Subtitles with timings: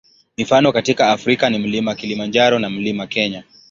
[0.37, 3.43] Mifano katika Afrika ni Mlima Kilimanjaro na Mlima Kenya.